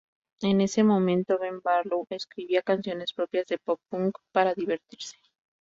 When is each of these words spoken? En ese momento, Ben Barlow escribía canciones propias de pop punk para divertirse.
En 0.41 0.61
ese 0.61 0.83
momento, 0.83 1.37
Ben 1.37 1.59
Barlow 1.61 2.07
escribía 2.09 2.63
canciones 2.63 3.13
propias 3.13 3.45
de 3.45 3.59
pop 3.59 3.79
punk 3.87 4.17
para 4.31 4.55
divertirse. 4.55 5.17